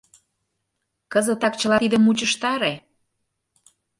—Кызытак 1.13 1.53
чыла 1.59 1.77
тидым 1.83 2.01
мучыштаре! 2.03 2.73